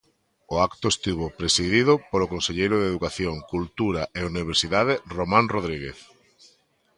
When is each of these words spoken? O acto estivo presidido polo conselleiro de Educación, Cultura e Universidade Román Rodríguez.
O 0.53 0.55
acto 0.67 0.85
estivo 0.93 1.25
presidido 1.39 1.93
polo 2.11 2.31
conselleiro 2.33 2.75
de 2.79 2.89
Educación, 2.91 3.35
Cultura 3.53 4.01
e 4.19 4.21
Universidade 4.31 4.93
Román 5.17 5.45
Rodríguez. 5.55 5.99